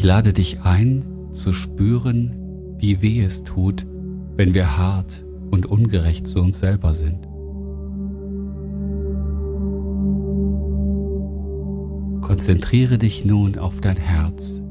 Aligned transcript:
Ich 0.00 0.06
lade 0.06 0.32
dich 0.32 0.62
ein, 0.62 1.04
zu 1.30 1.52
spüren, 1.52 2.34
wie 2.78 3.02
weh 3.02 3.22
es 3.22 3.44
tut, 3.44 3.84
wenn 4.34 4.54
wir 4.54 4.78
hart 4.78 5.26
und 5.50 5.66
ungerecht 5.66 6.26
zu 6.26 6.40
uns 6.40 6.58
selber 6.58 6.94
sind. 6.94 7.28
Konzentriere 12.22 12.96
dich 12.96 13.26
nun 13.26 13.58
auf 13.58 13.82
dein 13.82 13.98
Herz. 13.98 14.62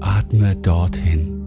Atme 0.00 0.56
dorthin. 0.56 1.42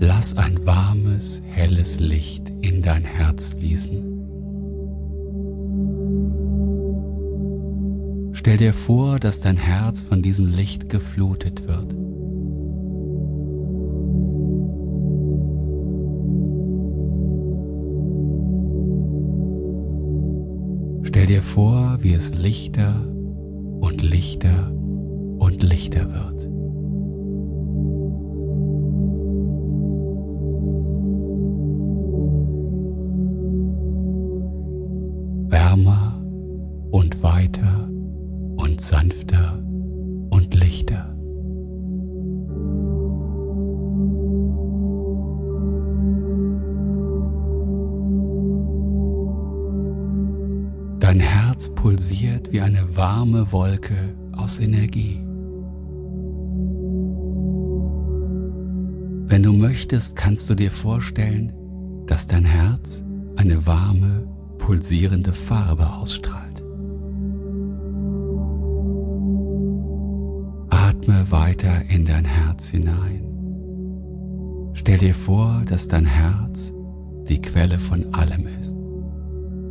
Lass 0.00 0.34
ein 0.38 0.64
warmes, 0.64 1.42
helles 1.44 2.00
Licht 2.00 2.48
in 2.62 2.80
dein 2.80 3.04
Herz 3.04 3.50
fließen. 3.50 4.15
Stell 8.46 8.58
dir 8.58 8.72
vor, 8.74 9.18
dass 9.18 9.40
dein 9.40 9.56
Herz 9.56 10.02
von 10.02 10.22
diesem 10.22 10.46
Licht 10.46 10.88
geflutet 10.88 11.66
wird. 11.66 11.96
Stell 21.08 21.26
dir 21.26 21.42
vor, 21.42 21.98
wie 22.02 22.12
es 22.12 22.36
lichter 22.36 22.94
und 23.80 24.02
lichter 24.02 24.70
und 24.70 25.64
lichter 25.64 26.14
wird. 26.14 26.55
Und 38.76 38.82
sanfter 38.82 39.58
und 40.28 40.54
lichter. 40.54 41.16
Dein 51.00 51.20
Herz 51.20 51.70
pulsiert 51.74 52.52
wie 52.52 52.60
eine 52.60 52.94
warme 52.96 53.50
Wolke 53.50 53.96
aus 54.32 54.58
Energie. 54.58 55.22
Wenn 59.28 59.42
du 59.42 59.54
möchtest, 59.54 60.16
kannst 60.16 60.50
du 60.50 60.54
dir 60.54 60.70
vorstellen, 60.70 61.54
dass 62.06 62.28
dein 62.28 62.44
Herz 62.44 63.02
eine 63.36 63.66
warme 63.66 64.28
pulsierende 64.58 65.32
Farbe 65.32 65.90
ausstrahlt. 65.94 66.45
Atme 71.06 71.30
weiter 71.30 71.82
in 71.88 72.04
dein 72.04 72.24
Herz 72.24 72.70
hinein. 72.70 73.22
Stell 74.74 74.98
dir 74.98 75.14
vor, 75.14 75.62
dass 75.64 75.86
dein 75.86 76.04
Herz 76.04 76.72
die 77.28 77.40
Quelle 77.40 77.78
von 77.78 78.12
allem 78.12 78.48
ist. 78.60 78.76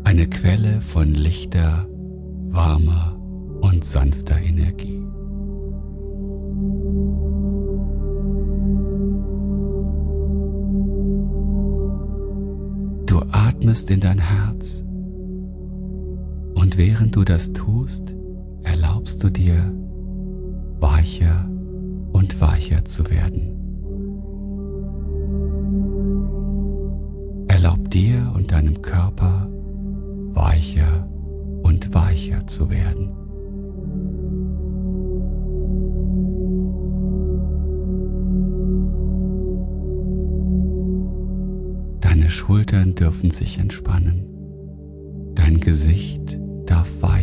Eine 0.05 0.27
Quelle 0.27 0.79
von 0.79 1.09
lichter, 1.09 1.89
warmer 2.51 3.19
und 3.59 3.83
sanfter 3.83 4.37
Energie. 4.39 5.03
Du 13.07 13.19
atmest 13.31 13.91
in 13.91 13.99
dein 13.99 14.19
Herz 14.19 14.85
und 16.53 16.77
während 16.77 17.13
du 17.13 17.25
das 17.25 17.51
tust, 17.51 18.15
erlaubst 18.63 19.21
du 19.21 19.29
dir, 19.29 19.73
weicher 20.85 21.49
und 22.11 22.39
weicher 22.39 22.85
zu 22.85 23.09
werden. 23.09 23.55
Erlaub 27.47 27.89
dir 27.89 28.31
und 28.35 28.51
deinem 28.51 28.79
Körper 28.83 29.49
weicher 30.33 31.09
und 31.63 31.91
weicher 31.95 32.45
zu 32.45 32.69
werden. 32.69 33.09
Deine 42.01 42.29
Schultern 42.29 42.93
dürfen 42.93 43.31
sich 43.31 43.57
entspannen. 43.57 44.27
Dein 45.33 45.59
Gesicht 45.59 46.37
darf 46.67 47.01
weicher 47.01 47.14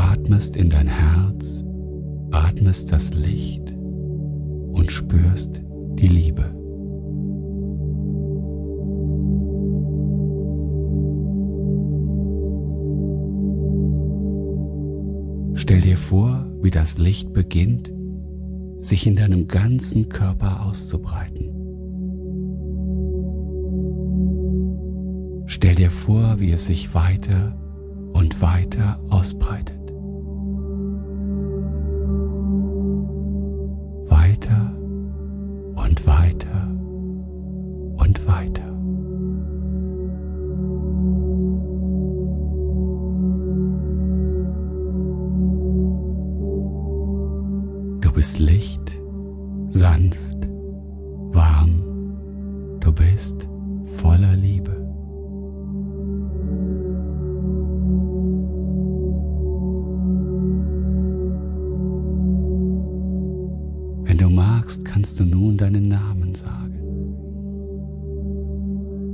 atmest 0.00 0.56
in 0.56 0.70
dein 0.70 0.88
Herz, 0.88 1.64
atmest 2.30 2.90
das 2.90 3.12
Licht 3.12 3.72
und 4.72 4.90
spürst 4.90 5.62
die 5.94 6.08
Liebe. 6.08 6.44
Stell 15.54 15.82
dir 15.82 15.98
vor, 15.98 16.46
wie 16.62 16.70
das 16.70 16.98
Licht 16.98 17.32
beginnt, 17.32 17.92
sich 18.80 19.06
in 19.06 19.16
deinem 19.16 19.46
ganzen 19.46 20.08
Körper 20.08 20.64
auszubreiten. 20.66 21.50
Stell 25.46 25.74
dir 25.74 25.90
vor, 25.90 26.40
wie 26.40 26.52
es 26.52 26.66
sich 26.66 26.94
weiter 26.94 27.56
und 28.12 28.40
weiter 28.40 28.98
ausbreitet. 29.10 29.79
Weiter. 38.40 38.66
Du 48.00 48.12
bist 48.12 48.38
Licht, 48.38 48.98
sanft, 49.68 50.48
warm. 51.32 52.78
Du 52.80 52.92
bist 52.92 53.48
voller 53.96 54.36
Liebe. 54.36 54.70
Wenn 64.04 64.18
du 64.18 64.28
magst, 64.28 64.84
kannst 64.84 65.20
du 65.20 65.24
nun 65.24 65.56
deinen 65.56 65.88
Namen 65.88 66.34
sagen. 66.34 66.79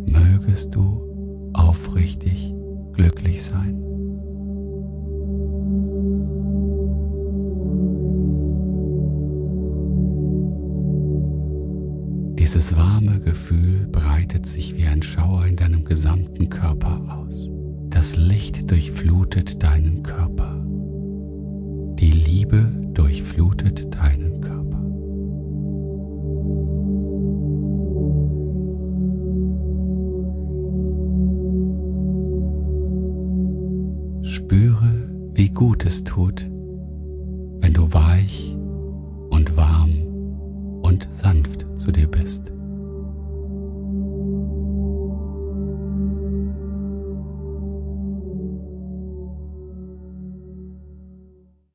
Mögest 0.06 0.74
du 0.74 1.50
aufrichtig 1.52 2.54
glücklich 2.92 3.42
sein. 3.42 3.82
Dieses 12.38 12.76
warme 12.76 13.18
Gefühl 13.18 13.88
breitet 13.90 14.46
sich 14.46 14.76
wie 14.76 14.86
ein 14.86 15.02
Schauer 15.02 15.46
in 15.46 15.56
deinem 15.56 15.84
gesamten 15.84 16.48
Körper 16.48 17.02
aus. 17.08 17.50
Das 17.90 18.16
Licht 18.16 18.70
durchflutet 18.70 19.62
deinen 19.62 20.02
Körper. 20.02 20.64
Die 21.98 22.12
Liebe 22.12 22.70
durchflutet 22.94 23.85
Spüre, 34.28 35.08
wie 35.34 35.50
gut 35.50 35.86
es 35.86 36.02
tut, 36.02 36.50
wenn 37.60 37.72
du 37.72 37.92
weich 37.94 38.56
und 39.30 39.56
warm 39.56 40.80
und 40.82 41.06
sanft 41.12 41.64
zu 41.76 41.92
dir 41.92 42.08
bist. 42.08 42.55